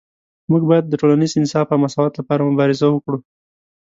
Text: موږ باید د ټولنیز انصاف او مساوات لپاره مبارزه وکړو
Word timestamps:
موږ 0.49 0.61
باید 0.69 0.85
د 0.87 0.93
ټولنیز 1.01 1.31
انصاف 1.39 1.67
او 1.73 1.79
مساوات 1.83 2.13
لپاره 2.19 2.47
مبارزه 2.51 2.87
وکړو 2.91 3.17